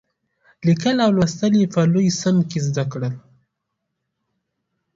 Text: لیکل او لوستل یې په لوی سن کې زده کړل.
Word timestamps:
لیکل 0.67 0.95
او 1.05 1.11
لوستل 1.17 1.53
یې 1.61 1.65
په 1.73 1.81
لوی 1.93 2.07
سن 2.21 2.35
کې 2.49 2.59
زده 2.67 2.83
کړل. 2.91 3.13